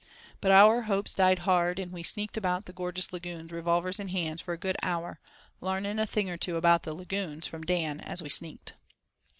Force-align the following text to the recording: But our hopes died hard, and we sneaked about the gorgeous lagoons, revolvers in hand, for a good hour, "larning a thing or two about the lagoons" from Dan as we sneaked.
But 0.41 0.49
our 0.51 0.81
hopes 0.89 1.13
died 1.13 1.37
hard, 1.45 1.77
and 1.77 1.91
we 1.91 2.01
sneaked 2.01 2.35
about 2.35 2.65
the 2.65 2.73
gorgeous 2.73 3.13
lagoons, 3.13 3.51
revolvers 3.51 3.99
in 3.99 4.07
hand, 4.07 4.41
for 4.41 4.51
a 4.51 4.57
good 4.57 4.75
hour, 4.81 5.19
"larning 5.59 5.99
a 5.99 6.07
thing 6.07 6.27
or 6.27 6.37
two 6.37 6.55
about 6.55 6.81
the 6.81 6.95
lagoons" 6.95 7.45
from 7.45 7.61
Dan 7.61 7.99
as 7.99 8.19
we 8.23 8.29
sneaked. 8.29 8.73